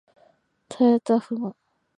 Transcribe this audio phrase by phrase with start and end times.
[0.67, 1.55] たやたふま